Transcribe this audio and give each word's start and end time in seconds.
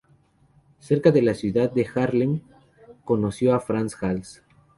Cerca 0.79 1.11
de 1.11 1.21
la 1.21 1.35
ciudad 1.35 1.69
de 1.71 1.85
Haarlem, 1.85 2.39
conoció 3.05 3.53
a 3.53 3.59
Frans 3.59 3.95
Hals. 4.01 4.41